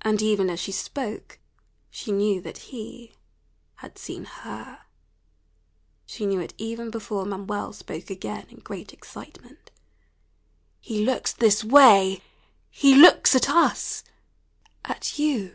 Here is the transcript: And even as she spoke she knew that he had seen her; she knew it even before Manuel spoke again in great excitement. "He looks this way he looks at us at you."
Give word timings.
And 0.00 0.20
even 0.20 0.50
as 0.50 0.58
she 0.58 0.72
spoke 0.72 1.38
she 1.88 2.10
knew 2.10 2.40
that 2.40 2.58
he 2.74 3.14
had 3.76 3.96
seen 3.96 4.24
her; 4.24 4.80
she 6.04 6.26
knew 6.26 6.40
it 6.40 6.52
even 6.58 6.90
before 6.90 7.24
Manuel 7.24 7.72
spoke 7.72 8.10
again 8.10 8.48
in 8.48 8.58
great 8.58 8.92
excitement. 8.92 9.70
"He 10.80 11.04
looks 11.04 11.32
this 11.32 11.62
way 11.62 12.22
he 12.70 12.96
looks 12.96 13.36
at 13.36 13.48
us 13.48 14.02
at 14.84 15.16
you." 15.20 15.54